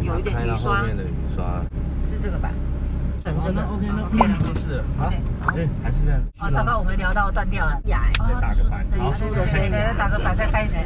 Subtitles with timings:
[0.00, 0.78] 面有一点雨刷。
[0.80, 1.62] 后面的雨刷
[2.08, 2.50] 是这个吧？
[3.24, 4.84] 嗯，这个 OK，那了，没事。
[4.96, 5.10] 好，
[5.52, 6.20] 对，还是这样。
[6.38, 7.80] 啊，糟糕，我们聊到断掉了。
[7.86, 10.78] 呀，再打个板，好，输的声音，再打个板再开始。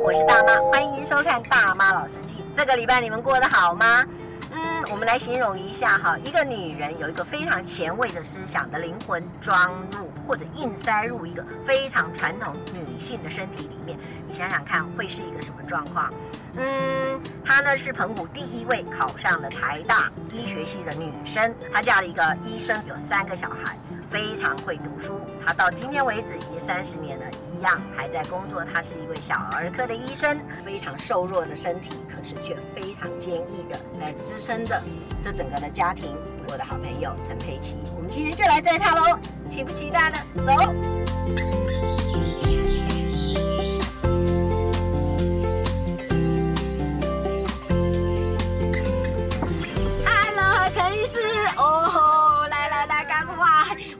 [0.00, 2.34] 我是大妈，欢迎收看《大妈老司机》。
[2.54, 4.04] 这个礼拜你们过得好吗？
[4.50, 16.12] 嗯，我们来形容一下哈，一个女人有一个非常前卫的思想的灵魂装入或者硬塞入一个非常传统女性的身体里面，你想想看会是一个什么状况？
[16.56, 23.76] 嗯，她呢是澎湖第一位考上了台大医学系的女生，她嫁了一个医生，有三个小孩。
[24.10, 27.24] 非常会读书，她到今天为止已经三十年了，
[27.64, 28.64] 样还在工作。
[28.64, 34.80] 他是一位小儿科的医生，非常瘦弱的身体，可是却非常坚毅的在支撑着
[35.22, 36.14] 这整个的家庭。
[36.48, 40.16] 我的好朋友陈佩琪，我们今天就来载他喽，期不期待呢？
[40.44, 40.74] 走。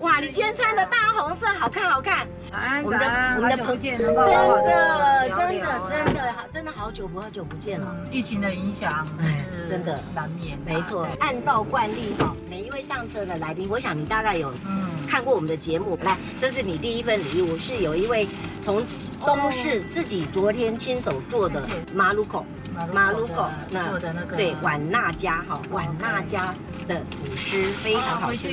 [0.00, 2.26] 哇你今天穿的大红色，好看好看。
[2.84, 4.14] 我们的我们的朋友，真的
[5.28, 7.96] 真的真的好，真的好久不好久不见了。
[8.10, 10.58] 疫情的影响，哎，真的难免。
[10.64, 15.98] 没错，按照惯例哈，每一位上车的来宾，我想你大概有嗯看过我们的节目。
[16.02, 18.28] 来，这是你第一份礼物，是有一位
[18.62, 18.84] 从
[19.24, 22.44] 东市自己昨天亲手做的马鲁口。
[22.92, 24.52] 马鲁口做的那个对，
[25.16, 26.52] 家哈，婉娜家
[26.88, 28.48] 的吐司非常好吃。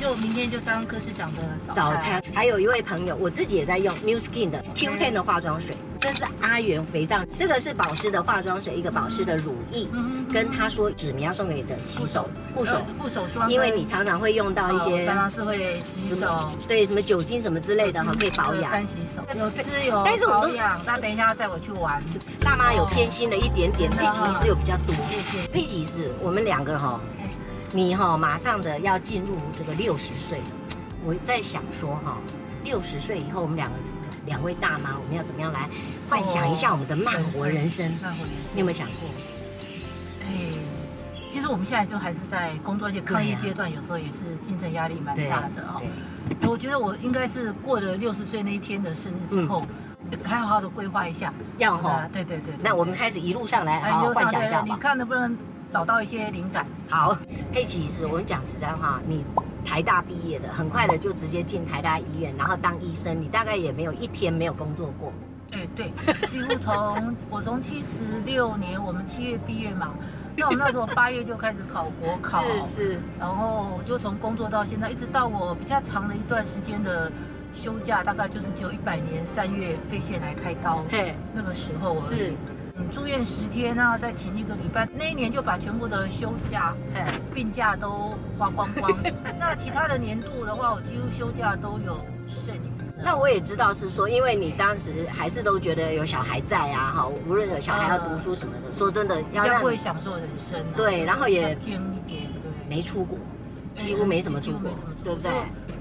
[0.00, 1.42] 就明天就当科室长的
[1.74, 2.22] 早餐。
[2.34, 9.86] 还有一位朋友，我自己也在用 New Skin 的 Q10 的化妆水，这是阿元肥皂，这个是保湿的化妆水，一个保湿的乳液。
[9.92, 18.70] 嗯跟他说，指明要送给你的洗手护手护手霜，因为你常常会用到一些，常常是会洗手，对，什么酒精什么之类的哈，可以保养。
[18.70, 20.78] 干洗手有吃有，但是我都养。
[20.84, 22.02] 那等一下载我去玩。
[22.40, 24.94] 大妈有偏心的一点点，佩奇是有比较多。
[25.52, 27.00] 佩奇是我们两个哈。
[27.72, 30.40] 你哈马上的要进入这个六十岁，
[31.04, 32.16] 我在想说哈，
[32.64, 33.76] 六十岁以后我们两个
[34.24, 35.68] 两位大妈，我们要怎么样来
[36.08, 37.90] 幻想一下我们的慢活人生？
[38.00, 39.08] 慢活人生，你有没有想过？
[40.22, 40.32] 哎，
[41.28, 45.82] 其实我们现在就还是在工作一些抗疫阶段，有时候也是精神压力蛮大的哦。
[46.48, 49.66] 我觉得我应该是过了六十岁那一天的生日之后，
[50.24, 52.08] 还好好的规划一下，要哈。
[52.12, 52.54] 对对对。
[52.62, 54.64] 那我们开始一路上来好好幻想一下吧。
[54.66, 55.36] 你看能不能？
[55.72, 56.66] 找到一些灵感。
[56.88, 57.16] 好，
[57.52, 59.24] 佩奇是，我们讲实在话，你
[59.64, 65.12] 台大毕业的，很快的就直接进台大医院，然后当医生，你大概也没有一天没有工作过。
[65.52, 65.90] 哎，对，
[66.28, 69.94] 几乎从我从七十六年，我们七月毕业嘛，
[70.36, 77.10] 那我们那时候八月就开始考国考， 是是，然后就从工作到现在，一直到我比较长的一段时间的
[77.52, 82.32] 休假，大概就是只有一百年三月肺腺癌开刀，嘿，那个时候是。
[82.78, 86.74] 嗯，住院十天，然后再请一个礼拜，那一年就把全部的休假、
[87.34, 88.92] 病假都花光光。
[89.38, 92.60] 那其他的年度的话，我几乎休假都有剩余。
[93.02, 100.58] 那我也知道是说，因为你当时还是都觉得有小孩在啊，哈，无论有小孩要读书什么的，说真的，要让会享受人生。
[100.74, 103.18] 对，然后也偏一点，对，没出国，
[103.74, 104.70] 几乎没什么出国，
[105.04, 105.30] 对不对？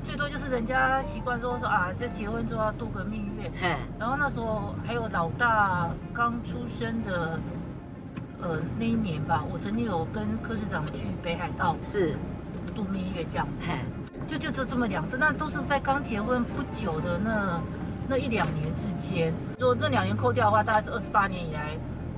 [0.06, 7.40] 最多就是人家习惯说说啊，这结婚之后要度个蜜月，嗯然后那时候还有老大刚出生的，
[8.42, 12.16] 呃，那一年吧，我曾经有跟柯市长去北海道是。
[12.74, 13.72] 度蜜月这样子，
[14.28, 17.62] 就就这这么两次，那都是在刚结婚不久的那
[18.10, 21.78] 那一两年之间，如果那两年扣掉的话，大概是二十八年以来，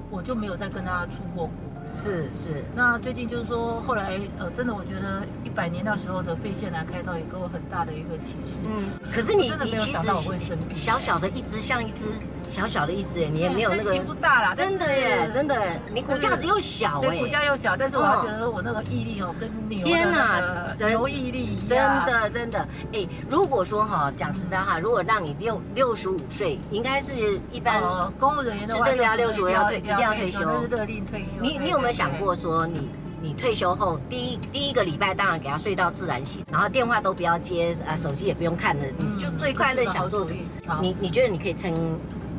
[0.09, 1.53] 我就没有再跟他出过国。
[1.94, 8.62] 是是，那最近就是说，后来呃，真的我觉得一百年那时候的肺腺癌开刀也给我很大的一个启示。
[8.66, 12.06] 嗯，可是你真的没有想到我会生病，小小的一只像一只。
[12.47, 15.61] 小小的一只哎，你也没有那个，不大啦，真的耶，真的，
[15.94, 20.41] 你骨架子又小哎，骨架又小，但是我还觉得我那个毅力哦，跟牛天呐，
[20.78, 22.59] 牛毅力真的真的，
[22.94, 27.82] 哎，如果说哈，讲实在话，如果让你六六十五岁，应该是一般
[28.20, 31.41] 公务人员的话，是六十五要退，一定要退休，那是勒令退休。
[31.41, 32.90] 你你有没有想过说，你
[33.22, 40.32] 你退休后第一第一个礼拜，当然给他睡到自然醒，然后电话都不要接，啊，手机也不用看了，你就最快乐想做什
[40.66, 40.79] 么？
[40.82, 41.73] 你你觉得你可以撑？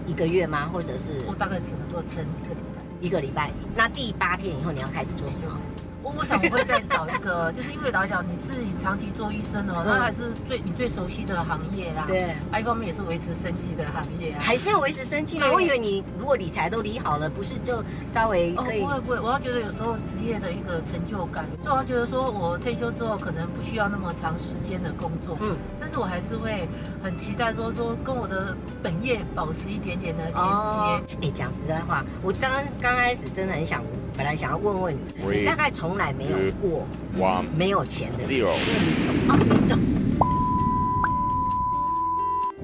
[0.08, 0.70] 一个月吗？
[0.72, 1.12] 或者是？
[1.26, 2.82] 我大概只能做撑一个礼拜。
[3.00, 5.60] 一个礼拜，那第八天以后你要开始做什么？
[6.08, 12.04] 我我想我会再找一个， 就是因为老讲你自己长期做医生哦，那还是最你最熟悉的行业啦。
[12.08, 14.40] 对，一方面也是维持生计的行业啊。
[14.40, 15.46] 还是要维持生计吗？
[15.52, 18.80] 我以为你如果理财都理好了，不是就稍微可以？
[18.80, 26.66] 不会不会，我要觉得有时候职业的一个成就感，所以我要觉得说我退休之后可能不需要那么长时间的工作，嗯，但是我还是会
[27.02, 31.28] 很期待说说跟我的本业保持一点点的连接。
[31.28, 32.50] 哎，讲实在话，我刚
[32.80, 33.82] 刚开始真的很想。
[34.16, 36.86] 本来想要问问你，你大概从来没有过
[37.56, 38.24] 没有钱的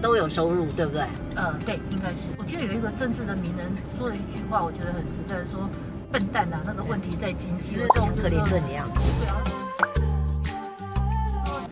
[0.02, 1.02] 都有收入，对不对？
[1.34, 2.28] 呃，对，应该是。
[2.36, 5.68] 我记得有一个政治的名人说了一句话，我觉得很实在，说
[6.12, 8.86] 笨蛋呐，那个问题在经济，是像克林顿一样。
[8.92, 9.42] 对啊。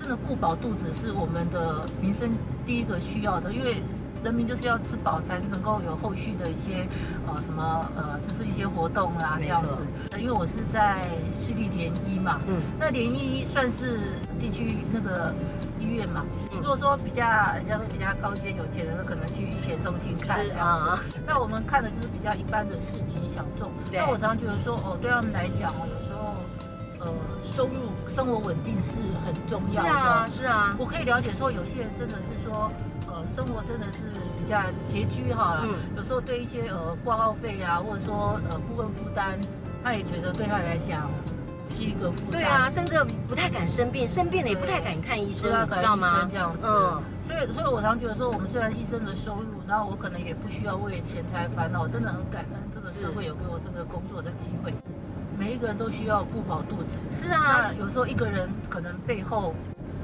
[0.00, 2.30] 真的不饱肚子是我们的民生
[2.64, 3.82] 第一个需要的，因为。
[4.22, 6.86] 人民就是要吃饱，才能够有后续的一些
[7.26, 9.86] 呃什么呃，就是一些活动啦这样子。
[10.18, 11.02] 因为我是在
[11.32, 13.98] 市立联医嘛，嗯，那联医算是
[14.38, 15.34] 地区那个
[15.80, 16.24] 医院嘛。
[16.52, 17.24] 如果说比较
[17.56, 21.18] 人家说比较高阶有钱人，那可能去医学中心看这样子。
[21.26, 23.70] 那我们看的就是比较一般的市井小众。
[23.92, 26.34] 那我常常觉得说，哦，对他们来讲哦，有时候
[27.00, 29.88] 呃收入生活稳定是很重要的。
[29.88, 30.76] 是啊，是啊。
[30.78, 32.70] 我可以了解说，有些人真的是说。
[33.26, 34.04] 生活真的是
[34.38, 39.38] 比较拮据哈，嗯，有时候对一些呃挂号费啊，或者说呃部分负担，
[39.82, 41.10] 他也觉得对他来讲
[41.64, 42.32] 是一个负担。
[42.32, 42.94] 对啊，甚至
[43.28, 46.28] 不太敢生病，生病了也不太敢看医生，你知道吗？
[46.30, 54.72] 这样子，嗯，所以所以我常觉得说，我们虽然医生的收入，然后我可能也不需要为钱财烦恼，我真的很感恩这个社会有给我这个工作的机会。
[55.38, 56.96] 每一个人都需要顾饱肚子。
[57.10, 59.54] 是啊，那有时候一个人可能背后。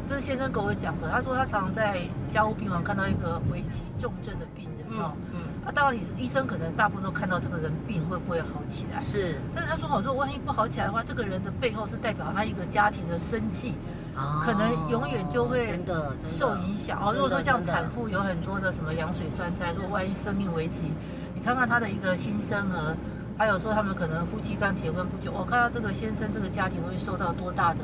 [0.09, 2.01] 这是先生跟我讲的，他说他常常在
[2.31, 13.75] 家务病房看到一个危急重症的病人哦，嗯，啊，当然你医生可能大部分都看到这个人病会不会好起来，是，但是他说，好，如果万一不好起来的话，这个人的背后是代表他一个家庭的生计，
[14.17, 17.13] 哦，可能永远就会真的受影响哦。
[17.13, 20.91] 如果说像产妇有很多的什么羊水栓塞，如果万一生命危急，
[21.35, 22.97] 你看看他的一个新生儿，
[23.37, 27.81] 还有说他们可能夫妻刚结婚不久，我看到这个先生这个家庭会受到多大的。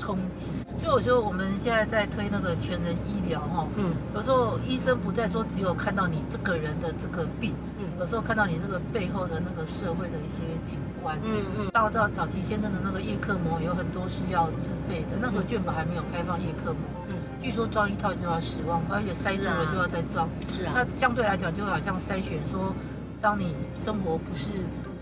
[0.00, 0.50] 冲击，
[0.80, 22.74] 所以我觉得我们现在在推那个全人医疗哈，嗯，有时候医生不再说只有看到你这个人的这个病，嗯，有时候看到你那个背后的那个社会的一些景观，嗯嗯，大家知道早期先生的那个叶克膜有很多是要自费的，那时候卷保还没有开放叶克膜，嗯，据说装一套就要十万块，而且塞住了就要再装，是啊，那相对来讲就好像筛选说，
[23.20, 24.48] 当你生活不是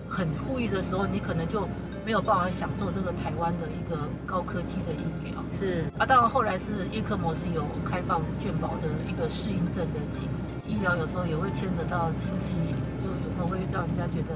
[0.08, 1.68] 很富裕的时候，你可能就。
[2.08, 5.84] 没有办法享受这个台湾的一个高科技的医疗，是。
[5.98, 12.54] 啊，当然后来是叶克膜是有开放健保的一个适应症的机会，医疗有时候也会牵扯到经济，
[12.98, 14.32] 就有时候会让人家觉得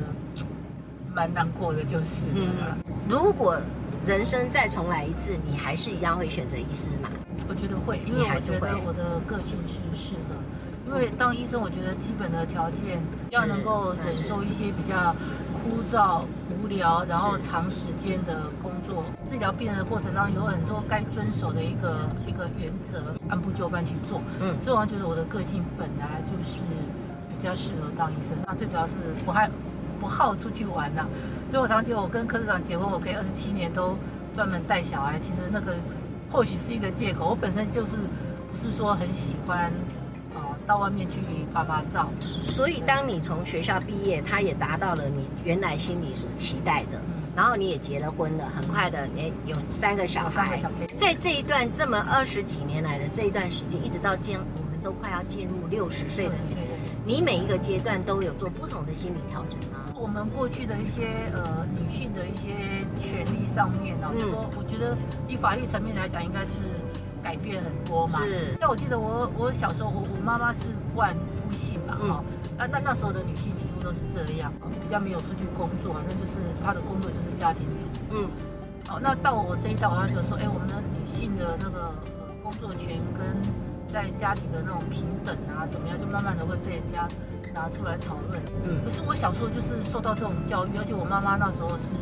[1.15, 2.27] 蛮难过的，就是。
[2.35, 2.77] 嗯，
[3.09, 3.57] 如果
[4.05, 7.09] 人生再重来一次，你还是一样会选择医师吗？
[7.49, 10.37] 我觉得会，因为我觉得我的个性是适合，
[10.87, 15.17] 因为当医生，我觉得基本的条件要能够忍受一些比较
[15.63, 16.23] 枯燥。
[16.51, 24.21] 无聊，然后长时间的工作，治疗病人的过程当中，有很多该遵守的一个一个原则，按部就班去做。
[24.41, 26.61] 嗯，所以我觉得我的个性本来就是
[27.29, 28.37] 比较适合当医生。
[28.47, 28.95] 那最主要是
[29.27, 29.51] 我还
[30.01, 31.09] 不好出去玩呐、啊，
[31.51, 33.97] 所以我常觉得我跟柯市长结婚，我可以二十七年都
[34.35, 35.19] 专门带小孩。
[35.19, 35.75] 其实那个
[36.31, 37.97] 或许是一个借口，我本身就是
[38.53, 39.73] 不是说很喜欢。
[40.67, 41.17] 到外面去
[41.53, 47.01] 拍拍照，所以当你从学校毕业，他也达到了你原来心里所期待的，
[47.35, 50.61] 然后你也结了婚了，很快的，你有三个小孩。
[50.95, 59.93] 在这一段这么二十几年来的这一段时间，一直到今，我们都快要进入六十岁的年龄，你每一个阶段都有做不同的心理调整吗？
[59.95, 62.55] 我们过去的一些呃女性的一些
[63.01, 64.97] 权利上面呢，就说我觉得
[65.29, 66.59] 以法律层面来讲，应该是。
[67.23, 68.55] 改变很多嘛，是。
[68.57, 74.53] 像我记得我我小时候，我我妈妈是冠夫姓嘛，哈、嗯，那那那时候的女性几乎都是这样，
[74.83, 77.99] 比较没有出去工作，那就是她的工作就是家庭主妇。
[78.11, 78.29] 嗯。
[78.91, 83.23] 哦，那到我这一代，我要觉得说，哎，我们的女性的那个呃工作权跟
[83.87, 87.07] 在家庭的那种平等啊，怎么样，就慢慢的会被人家
[87.55, 88.43] 拿出来讨论。
[88.67, 88.83] 嗯。
[88.85, 91.95] 可是我小时候就是受到这种教育，而且我妈妈那时候是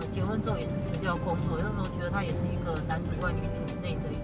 [0.00, 4.16] 呃结婚之后也是辞掉工作，那时候觉得她也是一个男主外女主内的一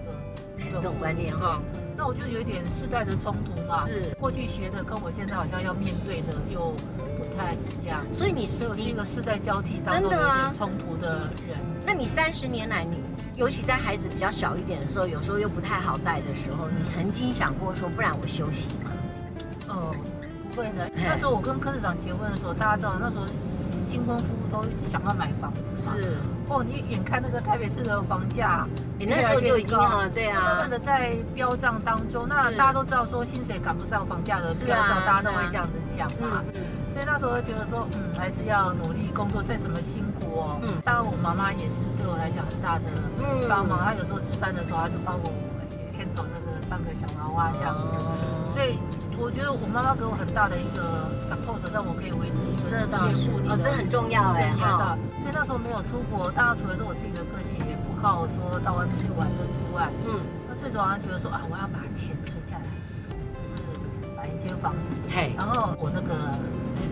[0.75, 1.61] 这种观念哈，
[1.97, 3.85] 那我就有一点世代的冲突嘛。
[3.87, 6.73] 是，过去学的跟我现在好像要面对的又
[7.17, 8.05] 不太一样。
[8.13, 11.57] 所以你是有一个世代交替当中有点冲突的人。
[11.85, 12.97] 那你三十年来，你
[13.35, 18.91] 尤其在孩子比较小一点的时候，有时候又不太好带的时候，你曾经想过说，不然我休息吗？
[19.67, 19.95] 哦，
[20.49, 20.89] 不会的。
[20.95, 23.25] 那时候我跟柯市长结婚的时候，大家知道那时候。
[23.91, 25.93] 新婚夫妇都想要买房子嘛。
[25.99, 26.15] 是。
[26.47, 28.65] 哦，你眼看那个台北市的房价，
[28.97, 32.25] 你那时候就已经啊，对啊，慢慢的在飙涨当中。
[32.25, 36.39] 那大家都知道说薪水赶不上房价的飙涨，大家都会这样子讲嘛。
[36.93, 40.55] 所以那时候觉得说，嗯，还是要努力工作，再怎么辛苦哦。
[40.63, 40.79] 嗯。
[40.85, 42.87] 当然，我妈妈也是对我来讲很大的
[43.49, 43.83] 帮忙。
[43.83, 45.27] 她有时候值班的时候，她就帮我
[45.99, 47.91] handle 那个三个小娃娃这样子。
[48.55, 48.79] 所以
[49.21, 50.81] 我觉得我妈妈给我很大的一个
[51.29, 53.45] support，让我可以维持一个职业树立。
[53.47, 54.49] 哦，这很重要哎。
[54.57, 54.97] 哈。
[55.21, 60.17] 所以那时候没有出国，当然除了是我自己的个性也不好说到外面去玩的之外，嗯，
[60.49, 62.65] 那最主要觉得说啊，我要把钱存下来，
[63.45, 64.97] 就是买一间房子。
[65.07, 65.35] 嘿。
[65.37, 66.17] 然后我那个。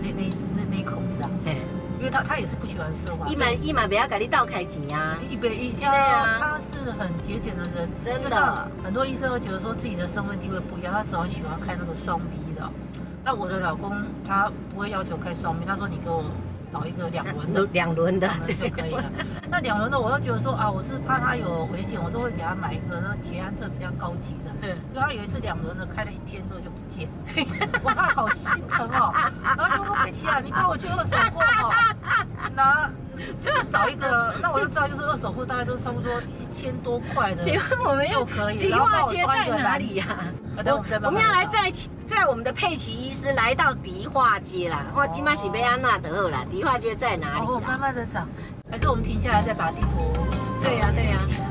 [0.02, 1.58] 那那那那一口子啊，对，
[2.00, 8.68] 因为他他也是不喜欢奢华，一买一买不要给你倒开钱啊，一百一家，他是很节俭的人，真的。
[8.82, 12.72] 很多医生会觉得说自己的身份地位不一样，他只很喜欢开那个双 B 的。
[13.24, 13.92] 那我的老公
[14.26, 16.24] 他不会要求开双 B，他说你给我。
[16.72, 19.04] 找一个两轮的，两轮的就可以了。
[19.50, 24.52] 那两轮的，我都觉得说啊，我是怕他有危险，我都会给他买一个那捷安特比较高级的。
[24.62, 24.76] 对。
[24.94, 27.10] 就他有一次两轮的开了一天之后就不见，
[27.84, 29.14] 哇，好心疼哦。
[29.44, 31.96] 然后就说美琪啊，你帮我去二手货哈，
[32.56, 32.90] 那
[33.42, 38.60] 就是找一个，那我就知道就是二手货大概都差不多一千多块的，请问我们就可以。
[38.60, 40.06] 迪化街在哪里呀？
[40.58, 41.90] 我我们要来在一起。
[42.10, 47.46] 在我们的佩奇医师来到迪化街啦，哇，今麦是贝安娜德尔啦，迪化街在哪里？
[47.46, 48.26] 哦，慢慢的找，
[48.70, 49.88] 还是我们停下来再把地图？
[50.64, 51.49] 对呀，对呀。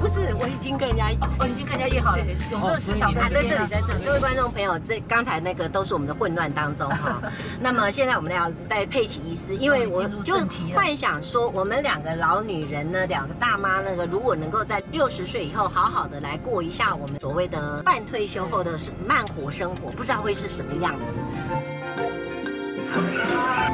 [0.00, 4.04] 不是，我已经跟人家哦，已经跟人家约好了，永乐市场在这里，在这里。
[4.04, 7.20] 各位观众朋友，这刚才那个都是我们的混乱当中哈。
[7.60, 10.36] 那么现在我们要带佩奇医师，因为我就
[10.74, 21.18] 幻想说，我们两个老女人呢，两个大妈那个，如果能够在六十岁以后好好的来过一下我们所谓的半退休后的慢活生活，不知道会是什么样子。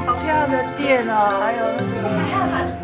[0.07, 2.84] 好漂亮的店哦，还有那个。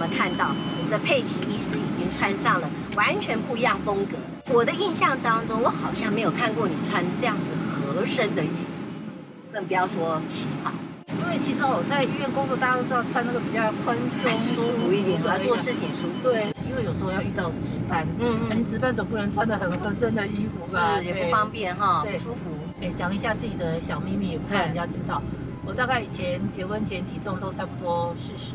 [0.00, 4.16] 大家有没有看到我们的佩奇医师已经穿上了完全不一样风格？
[4.48, 10.72] 我的印象当中，我好像没有看过你穿这样子合身的衣服，更不要说旗袍。
[11.20, 16.22] 因为其实我在医院工作，大家都知道穿那个比较宽松、舒服一点，对，做事情舒服。
[16.22, 20.96] 对，因为有时候要遇到值班，嗯嗯，你值班总不能穿的很合身的衣服吧？
[20.96, 22.48] 是，也不方便哈，不舒服。
[22.80, 25.20] 哎，讲一下自己的小秘密，也不怕人家知道。
[25.66, 28.54] 我大概以前结婚前体重都差不多四十。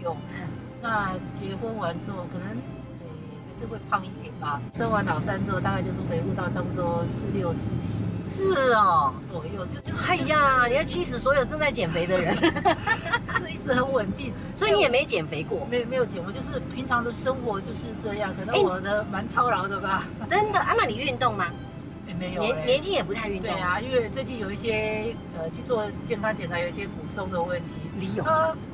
[0.00, 0.16] 用，
[0.80, 3.06] 那结婚完之后可能，呃，
[3.52, 4.60] 还是会胖一点吧。
[4.76, 9.92] 生完老三之后，大概就是恢复到差不多四六四七，是哦，左右就就。
[10.06, 14.32] 哎呀，你要气死所有正在减肥的人， 就是一直很稳定。
[14.54, 15.66] 所以你也没减肥过？
[15.70, 18.32] 没没有减我，就是平常的生活就是这样。
[18.38, 20.06] 可能我的蛮操劳的吧。
[20.28, 20.74] 真的啊？
[20.78, 21.46] 那你运动吗？
[22.18, 23.50] 没有，年年轻也不太运动。
[23.50, 27.66] 对啊，因为最近有一些呃去做健康检查，有一些骨松的问题。
[28.00, 28.24] 你有？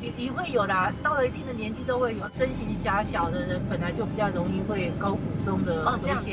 [0.03, 2.29] 也也会有啦，到了一定的年纪都会有。
[2.37, 5.93] 身形狭小的人本来就比较容易会高骨松的危险。
[5.93, 6.29] 哦，这样子。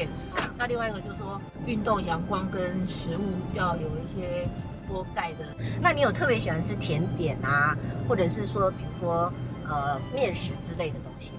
[0.58, 3.22] 那另外一个就是说，运动、阳光跟食物
[3.54, 4.48] 要有一些
[4.88, 5.46] 多钙的。
[5.82, 7.78] 那你有特别喜欢吃甜点啊，
[8.08, 9.32] 或者是说，比如说
[9.70, 11.32] 呃面食之类的东西？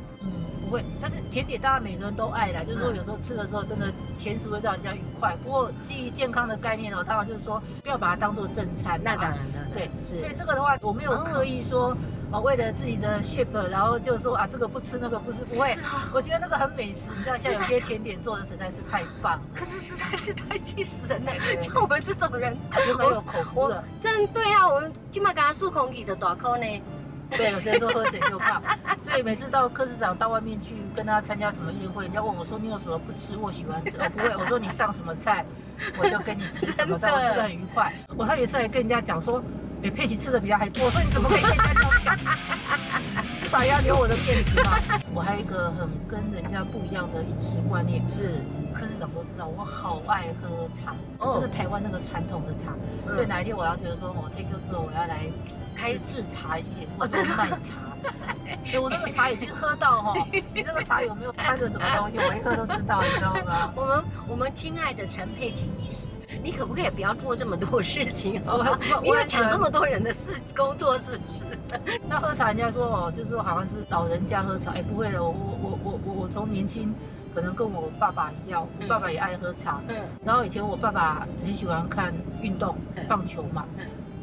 [0.72, 5.36] 会，但是甜点大家每个人都爱啦，就是说有时候吃的时候真的甜食会让人家愉快。
[5.44, 8.98] 不过基于健康的概念哦，当然就是说不要把它当做正餐。
[9.04, 10.18] 那当然了，对，是。
[10.20, 11.96] 所以这个的话，我没有刻意说，
[12.30, 15.76] 哦，为了自己的 shape，然后就说啊，这个不吃，那个不吃不会。
[16.14, 19.40] 我觉得那个很美食，你知道，像有些甜点做的实在是太棒。
[19.54, 22.56] 可是实在是太气死人了，像我们这种人，
[22.88, 23.84] 有没有口福的。
[24.00, 26.82] 真对啊，我们今麦刚刚漱空气的大口呢。
[27.36, 28.62] 对，有些人说喝水就胖，
[29.02, 33.96] 所以每次到柯市长到外面去跟他参加什么宴会，人家问我说，你有什么不吃或喜欢吃？
[33.98, 35.44] 我，不会，我说你上什么菜，
[35.98, 37.92] 我就跟你吃什么菜，我吃的很愉快。
[38.16, 39.42] 我还有一次还跟人家讲说，
[39.82, 42.18] 哎，佩奇吃的比他还多，我说你怎么可以跟人家这样讲？
[43.40, 44.78] 至少要留我的面子嘛。
[45.14, 48.40] 我还有一个很跟人家不一样的饮食观念，是
[48.72, 52.72] 科市长都知道，我好爱喝茶，哦，就是台湾那个传统的茶。
[53.12, 55.26] 所以哪一天我要觉得说我退休之后我要来。
[55.74, 56.64] 开制茶叶，
[56.98, 57.92] 我在卖茶。
[58.64, 62.18] 哎，我那个茶已经喝到哈，你那个茶有没有掺着什么东西？
[62.18, 63.72] 我一喝都知道，你知道吗？
[63.76, 66.08] 我们我们亲爱的陈佩琪医师，
[66.42, 68.42] 你可不可以不要做这么多事情？
[68.44, 71.44] 我你要抢这么多人的事工作是不是？
[72.08, 74.72] 那喝茶，人家说哦，就是说好像是老人家喝茶。
[74.72, 76.92] 哎，不会了，我我我我我从年轻，
[77.34, 79.80] 可能跟我爸爸一样，我爸爸也爱喝茶。
[79.88, 79.96] 嗯。
[80.24, 82.76] 然后以前我爸爸很喜欢看运动，
[83.08, 83.64] 棒球嘛。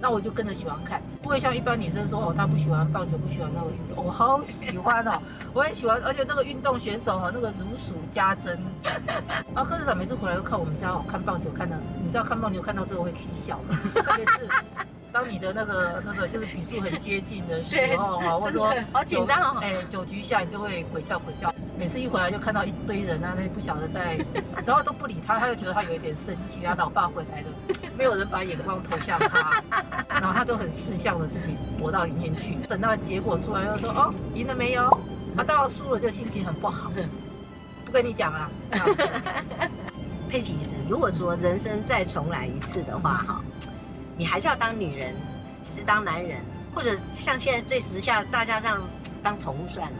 [0.02, 4.06] 那我就跟着喜欢看，不会像一般女生说哦，她不喜欢棒球，不喜欢那个运动。
[4.06, 5.22] 我好喜欢哦，
[5.54, 8.58] 我很喜欢，而且那个运动选手哈，那个如数家珍。
[9.54, 13.60] 然后柯市长每次回来都看我们家哦，看棒球看的，你知道看棒球看到最后会起笑，
[13.94, 14.48] 特别是
[15.12, 21.54] 当你的那个那个就是比数很接近的时候哈，或者说好紧张哦，哎，九局下你就会鬼叫鬼叫。
[21.80, 24.20] 每次一回来就看到一堆人啊，那不晓得在，
[24.68, 27.48] 然后都不理他，他就觉得他有一点生气，他老爸回来了，
[27.98, 29.64] 没有人把眼光投向他，
[30.10, 32.56] 然后他都很识相的自己躲到里面去。
[32.68, 34.90] 等到结果出来又说哦，赢了没有？
[35.38, 36.92] 他到了输了就心情很不好，
[37.86, 38.50] 不跟你讲啊。
[40.28, 43.42] 佩奇医师，如果说人生再重来一次的话，哈，
[44.18, 45.16] 你还是要当女人，
[45.66, 46.42] 还是当男人，
[46.76, 48.82] 或者像现在最时下大家这样
[49.24, 49.98] 当宠物算了？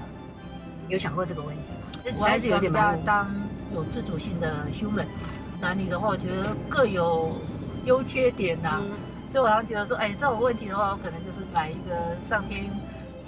[0.90, 2.18] 有想过这个问题吗？
[2.20, 3.30] 我还是有点要当
[3.74, 5.06] 有自主性的 human，
[5.62, 7.36] 男女的话，我觉得各有
[7.86, 8.82] 优缺点呐、啊。
[8.82, 8.92] 嗯、
[9.30, 12.66] 所以我常觉得说，哎，这种问题的话，我可能就是买一个上天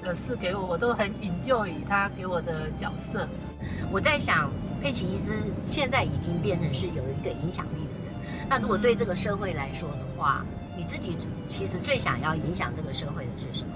[0.02, 3.28] 的事给我，我都很 enjoy 他给我的角色。
[3.92, 4.50] 我在想，
[4.82, 8.48] 佩奇医师现在已经变成是有一个影响力的人。
[8.50, 10.44] 那如果对这个社会来说的话，
[10.76, 11.16] 你自己
[11.48, 13.74] 其实最想要影响这个社会的是什么？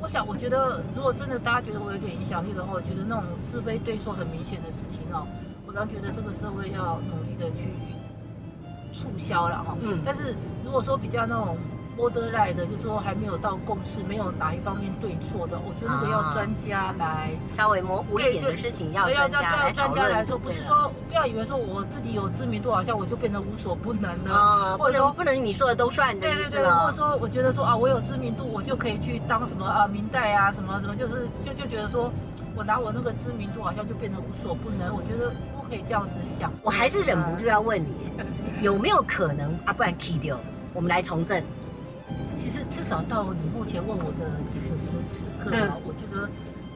[0.00, 5.26] 我想，我觉得如果真的大家觉得我有点影响力的话，我觉得那种是非对错很明显的事情哦，
[5.66, 7.72] 我常觉得这个社会要努力的去
[8.92, 9.76] 促销了哈。
[9.82, 10.00] 嗯。
[10.04, 10.34] 但是
[10.64, 11.56] 如果说比较那种。
[11.98, 19.72] Borderline 的，就是说还没有到共识，没有哪一方面对错的，我觉得那个要专家来稍微模糊一点的事情要专家。
[19.72, 24.78] 专家来说，不是说不要以为说我自己有知名度，好像我就变得无所不能了。
[24.78, 26.20] 或者说不能你说的都算的。
[26.20, 32.12] 对对对，或者说我觉得说啊，我有知名度，我就可以去当什么啊明代啊什么什么，就是就就觉得说
[32.54, 34.94] 我拿我那个知名度，好像就变得无所不能。
[34.94, 36.52] 我觉得不可以这样子想。
[36.62, 37.92] 我还是忍不住要问你，
[38.62, 39.72] 有没有可能啊？
[39.72, 40.38] 不然 key 掉，
[40.72, 41.42] 我们来从政。
[42.40, 46.28] 其实至少到你目前问我的此时此刻啊，嗯、我觉得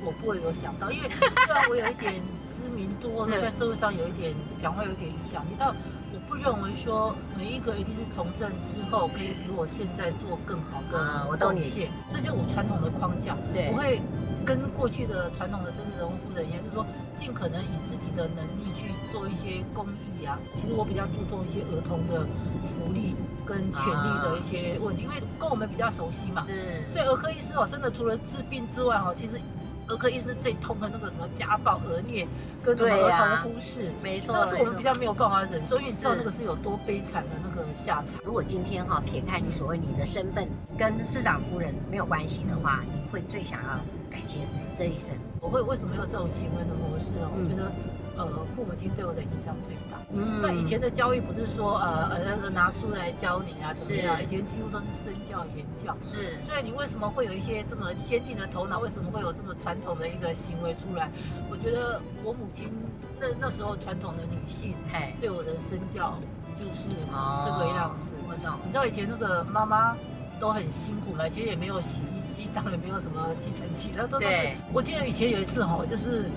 [0.04, 1.08] 我不会有想到，因为
[1.46, 2.14] 虽然我有一点
[2.50, 13.36] 知名度，在社会上有一点讲话有一点影响力，但我不认为说每一个一定是从政之后可以比我现在做更好的贡献，嗯、这就是我传统的框架。
[13.54, 14.02] 对，我会
[14.44, 16.84] 跟过去的传统的政治人物夫人一样，就是说
[17.16, 20.36] 尽可能以自己的能力去做一些公益啊。
[20.54, 22.26] 其实我比较注重一些儿童的
[22.66, 23.14] 福利。
[23.46, 29.40] 跟权力的一些问题，因为跟我们比较熟悉嘛，是，所以儿科医师哦，真的除了治病之外哦，其实
[29.88, 32.26] 儿科医师最痛的那个什么家暴、儿虐
[32.62, 38.20] 跟什么儿童忽视，没错，那是我们比较没有办法忍受，因为你知道那个是有多悲惨的那个下场。
[38.24, 43.68] 如果今天哈撇开你所谓你的身份跟市长夫人没有关系的话，你会最想要
[44.10, 45.10] 感谢谁这一生？
[45.40, 47.30] 我会为什么有这种行为的模式哦？
[47.36, 47.70] 我觉得。
[48.16, 49.98] 呃，父母亲对我的影响最大。
[50.14, 52.10] 嗯，那以前的教育不是说呃
[52.42, 54.18] 呃拿书来教你啊，怎么样？
[54.18, 55.96] 是以前几乎都是身教言教。
[56.02, 58.78] 是，所以你为什么会有一些这么先进的头脑？
[58.80, 61.10] 为什么会有这么传统的一个行为出来？
[61.50, 62.68] 我觉得我母亲
[63.18, 66.18] 那那时候传统的女性，嘿，对我的身教
[66.54, 68.14] 就是这个样子。
[68.28, 68.58] 我懂。
[68.64, 69.96] 你知道以前那个妈妈
[70.38, 74.26] 都很辛苦了，其实也没有洗衣机，当然也没有什么吸尘器，那都是。
[74.26, 74.56] 对。
[74.72, 76.28] 我记得以前有一次哈，就是。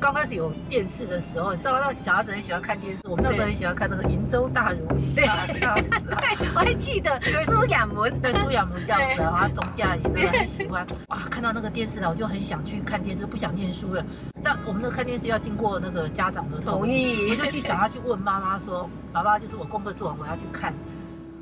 [0.00, 3.02] 刚开始有电视的时候，你知道那小孩子很喜欢看电视。
[3.08, 5.82] 我们那时候很喜欢看那个《瀛洲大儒侠》这样子。
[6.10, 10.86] 对，我还记得苏亚文，对苏亚文这样子，然后钟嘉玲都很喜欢。
[11.08, 14.04] 哇，看到那个电视了，我就很想去看电视，不想念书了。
[14.42, 20.72] 那我们那个看电视要经过那个家长的同意，我就去想要去问妈妈说：“爸爸，就是我功课做完，我要去看。”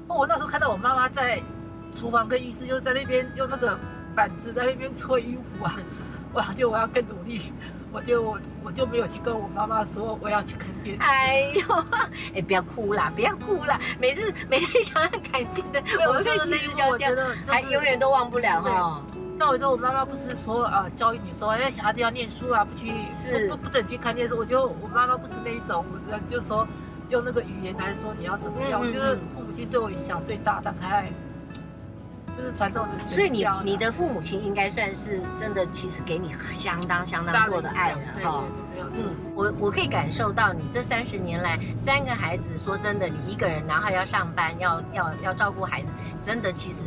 [0.09, 1.41] 哦，我那时候看到我妈妈在
[1.93, 3.79] 厨房跟浴室，就在那边用那个。
[4.17, 5.77] 板子在那边搓衣服啊，
[6.35, 7.51] 哇就我要更努力，
[7.95, 11.03] 我就我就没有去跟我妈妈说我要去看电视。
[11.03, 11.85] 哎呦，
[12.35, 19.01] 哎，不要哭啦，不要哭啦，每次 每次想要感性的，我们这其实就觉得还永远都忘不了哈。
[19.37, 24.35] 那我说我妈妈不是说啊，教育你说，哎，小孩子要念书啊，不去是不不准去看电视。
[24.35, 26.67] 我觉得我妈妈不是那一种人，就说
[27.11, 28.81] 用那个语言来说你要怎么样。
[28.81, 31.13] 我觉得父母亲对我影响最大，大概
[32.37, 32.99] 就是传统的。
[33.07, 38.45] 所以你你的父母亲应该算是真的，其实给你相当相当多的爱了哈。
[38.97, 45.89] 嗯，我我可以感受到你这三十年来三个孩子，说真的，你一个人然后要上班，要要要照顾孩子，
[46.21, 46.85] 真的其实。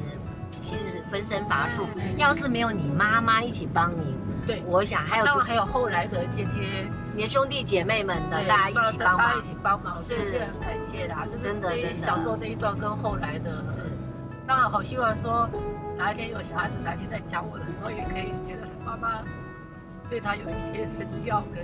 [0.49, 10.31] 其实是分身乏术，要是没有你妈妈一起帮你，对，我想还有当然还有后来的姐姐、你的兄弟姐妹们的，大家一起帮忙，一起帮忙，是很
[10.61, 11.93] 感谢的，真的真的。
[11.93, 13.81] 小时候那一段跟后来的，是，
[14.47, 15.49] 当然好希望说
[15.97, 19.21] 哪一天有小孩子，哪一天在讲我的时候，也可以觉得妈妈
[20.09, 21.63] 对他有一些身教跟。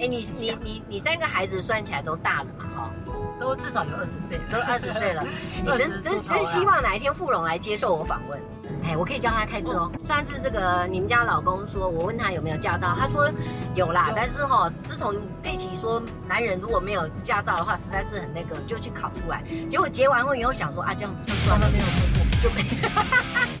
[0.00, 2.64] 哎，你你你你三个孩子算起来都大了嘛？
[2.76, 2.90] 哈。
[3.38, 5.24] 都至少有二十岁，都二十岁了。
[5.64, 8.38] 你真真真希望哪一天富荣来接受我访问？
[8.82, 9.92] 哎，我可以教他开车哦。
[10.02, 13.30] 上次这个你们家老公说，我问他有没有驾照，他说
[13.74, 14.10] 有啦。
[14.14, 19.44] 但是哈，自从佩奇说男人如果没有驾照的话，实在是很那个，就去考出来。
[19.68, 22.64] 结果结完婚以后想说啊，这样就算了，没有通过就没。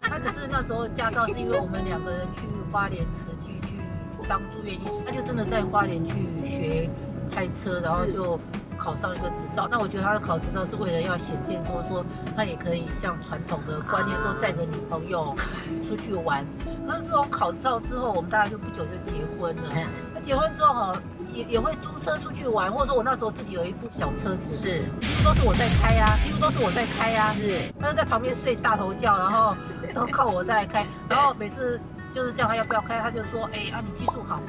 [0.02, 2.40] 他只是那时候驾照是因为我们两个人去
[2.72, 3.76] 花莲慈济去
[4.28, 6.88] 当住院医师，他就真的在花莲去学
[7.34, 8.38] 开车，然后就。
[8.80, 12.02] 考上一个执照，那我觉得他的考执照是为了要显现说说
[12.34, 15.36] 他也可以像传统的观念说载着女朋友
[15.86, 16.42] 出去玩。
[16.88, 19.62] 可是这种考照之后，我们大概就不久就结婚了。
[20.14, 27.32] 那结婚之后哈，也也会租车出去玩，或者说我那时候自己有一部小车子，是几乎都是我在开呀，几乎都是我在开呀。
[27.34, 29.54] 是，他就在旁边睡大头觉，然后
[29.94, 30.86] 都靠我在开。
[31.06, 31.78] 然后每次
[32.10, 34.40] 就是叫他要不要开，他就说，哎啊，你技术好。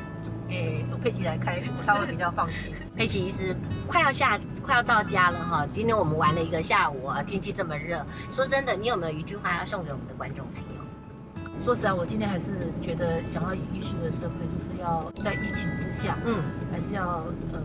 [1.02, 2.74] 佩奇来开，稍微比较放心。
[2.96, 3.56] 佩奇医师
[3.88, 5.66] 快要下，快要到家了哈。
[5.72, 8.06] 今天我们玩了一个下午啊，天气这么热。
[8.32, 10.82] 说真的，你有没有一句话要送给我们的观众朋友？
[11.64, 16.38] 说实在，我今天还是觉得想要以医师的身份，就是要在疫情之下，嗯，
[16.72, 17.60] 还是要呃，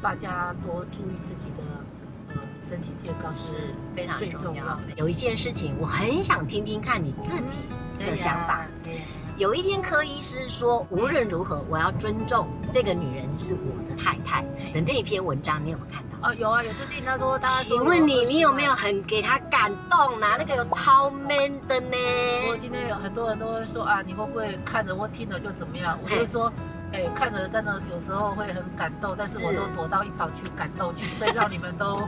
[0.00, 4.80] 大家多注意自己的呃身体健康是非常重要的。
[4.96, 7.58] 有一件事情，我很想听听看你自己
[7.98, 8.64] 的想法。
[9.42, 14.40] 有一天，柯医师说：“无论如何，我要尊重这个女人是我的太太。”
[14.72, 16.28] 的那篇文章，你有没有看到？
[16.28, 16.72] 哦，有啊，有。
[16.74, 20.36] 最近他说，大家请问你，你有没有很给他感动啊？
[20.38, 21.96] 那个有超 man 的呢。
[22.50, 25.98] 我今天有很多人都会说啊，你会不会看着或听着就怎么样？
[26.04, 26.46] 我就说，
[26.92, 32.00] 哎、欸，看着真的有时候会很感动，但是我都躲到一旁去感动去，所以让你们都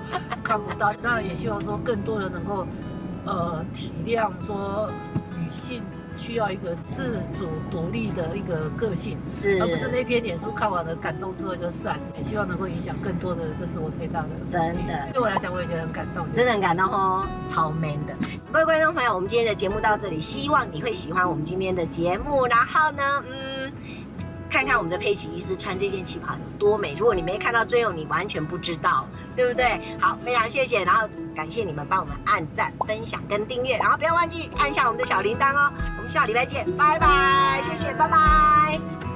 [0.44, 0.92] 看不到。
[1.02, 2.64] 当然也希望说更多人能够
[3.24, 4.90] 呃体谅说。
[5.36, 5.82] 女性
[6.14, 12.00] 需要一个自主独立的一个个性，是，而不是那篇脸书看完了感动之后就算。
[12.16, 14.28] 也希望能够影响更多的，这是我最大的。
[14.46, 18.14] 真的，对我来讲，我也觉得很感动，真的很感动哦，超 man 的。
[18.50, 22.46] 各位观众朋友，我们今天的节目到这里，希望你会喜欢我们今天的节目。
[22.46, 23.72] 然后呢，嗯。
[24.50, 26.94] 看看我们的佩奇医师穿这件旗袍有多美！
[26.96, 29.04] 如果你没看到最后，你完全不知道，
[29.36, 29.80] 对不对？
[30.00, 35.72] 好，非常谢谢，然后感谢你们帮我们按赞、分享跟订阅，然后不要忘记按下我们的小铃铛哦。
[35.96, 39.13] 我们下礼拜见，拜拜，谢谢，拜拜。